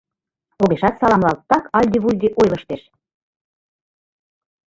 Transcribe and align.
Огешат 0.61 0.95
саламлалт, 0.99 1.41
так 1.49 1.63
алди-вулди 1.77 2.27
ойлыштеш. 2.39 2.81